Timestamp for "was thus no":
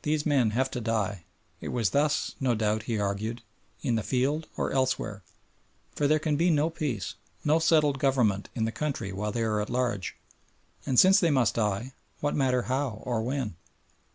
1.68-2.54